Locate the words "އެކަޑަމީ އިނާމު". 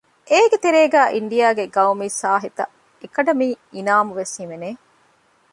3.01-4.11